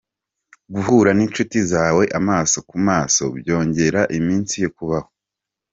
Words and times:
Guhura 0.73 1.09
n’inshuti 1.17 1.57
zawe 1.71 2.03
amaso 2.19 2.57
ku 2.69 2.75
maso 2.87 3.23
byogera 3.37 4.01
iminsi 4.17 4.55
yo 4.63 4.69
kubaho. 4.77 5.09